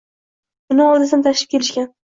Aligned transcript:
Uni 0.75 0.87
olisdan 0.95 1.27
tashib 1.29 1.55
kelishgan. 1.55 1.91